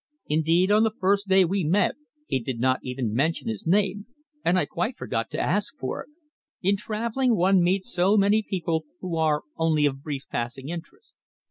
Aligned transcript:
Indeed, 0.25 0.71
on 0.71 0.81
the 0.81 0.95
first 0.99 1.27
day 1.27 1.45
we 1.45 1.63
met, 1.63 1.93
he 2.25 2.39
did 2.39 2.59
not 2.59 2.79
even 2.81 3.13
mention 3.13 3.47
his 3.47 3.67
name, 3.67 4.07
and 4.43 4.57
I 4.57 4.65
quite 4.65 4.97
forgot 4.97 5.29
to 5.29 5.39
ask 5.39 5.77
for 5.77 6.01
it. 6.01 6.09
In 6.67 6.75
travelling 6.75 7.35
one 7.35 7.61
meets 7.61 7.93
so 7.93 8.17
many 8.17 8.41
people 8.41 8.85
who 9.01 9.15
are 9.15 9.43
only 9.57 9.85
of 9.85 10.01
brief 10.01 10.23
passing 10.27 10.69
interest. 10.69 11.13